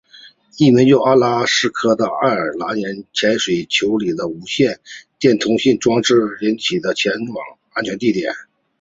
[0.57, 4.79] 一名叫阿特拉斯的爱尔兰人用潜水球里的无线
[5.19, 8.33] 电通信装置指引杰克前往安全地点。